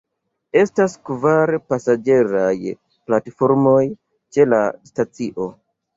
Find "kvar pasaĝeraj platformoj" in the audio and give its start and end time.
1.09-3.85